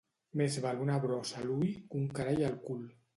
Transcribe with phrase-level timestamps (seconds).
[0.39, 2.83] Més val una brossa a l'ull que un carall al cul.